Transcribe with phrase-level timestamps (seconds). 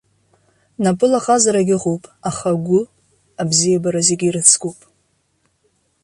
[0.83, 2.81] Напыла ҟазарагь ыҟоуп, аха агәы,
[3.41, 4.77] абзиабара зегьы ирыцкуп.